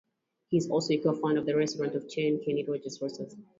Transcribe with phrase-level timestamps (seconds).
[0.49, 3.35] He is also a co-founder of the restaurant chain Kenny Rogers Roasters.